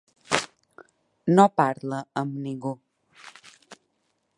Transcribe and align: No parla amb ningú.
No 1.39 1.45
parla 1.61 2.01
amb 2.23 2.43
ningú. 2.47 2.77